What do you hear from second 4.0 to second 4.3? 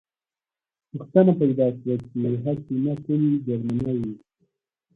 وي